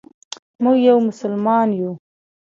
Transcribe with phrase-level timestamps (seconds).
[0.63, 1.91] موږ یو مسلمان یو.